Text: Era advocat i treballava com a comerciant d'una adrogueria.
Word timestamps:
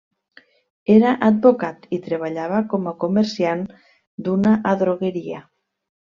Era 0.93 1.11
advocat 1.27 1.85
i 1.97 1.99
treballava 2.05 2.63
com 2.73 2.89
a 2.93 2.95
comerciant 3.05 3.63
d'una 4.29 4.57
adrogueria. 4.75 5.45